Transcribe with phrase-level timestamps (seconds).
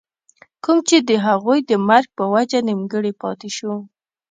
[0.63, 3.73] کوم چې َد هغوي د مرګ پۀ وجه نيمګري پاتې شو